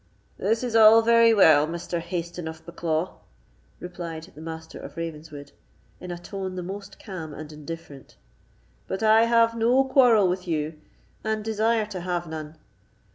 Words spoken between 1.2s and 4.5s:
well, Mr. Hayston of Bucklaw," replied the